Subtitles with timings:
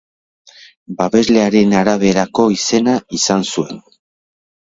[1.01, 3.79] Babeslearen araberako izena izan zuen.